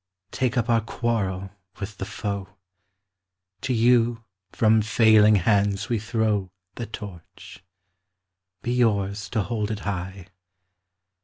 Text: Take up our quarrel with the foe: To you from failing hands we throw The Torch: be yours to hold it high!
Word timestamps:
Take 0.31 0.57
up 0.57 0.67
our 0.67 0.81
quarrel 0.81 1.51
with 1.79 1.99
the 1.99 2.05
foe: 2.07 2.55
To 3.61 3.71
you 3.71 4.23
from 4.51 4.81
failing 4.81 5.35
hands 5.35 5.89
we 5.89 5.99
throw 5.99 6.49
The 6.73 6.87
Torch: 6.87 7.63
be 8.63 8.71
yours 8.73 9.29
to 9.29 9.43
hold 9.43 9.69
it 9.69 9.81
high! 9.81 10.29